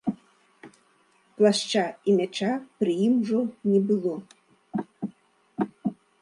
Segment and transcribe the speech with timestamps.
[1.41, 3.39] Плашча і мяча пры ім ужо
[3.73, 4.15] не было.